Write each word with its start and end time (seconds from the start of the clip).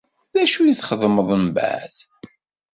D 0.33 0.35
acu 0.43 0.59
i 0.63 0.73
txedmeḍ 0.79 1.29
mbeεd? 1.45 1.95